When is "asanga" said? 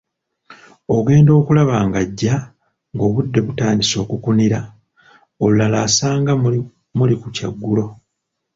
5.87-6.33